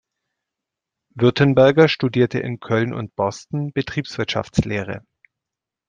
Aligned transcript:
Würtenberger 1.13 1.87
studierte 1.87 2.39
in 2.39 2.59
Köln 2.59 2.91
und 2.91 3.15
Boston 3.15 3.71
Betriebswirtschaftslehre. 3.71 5.03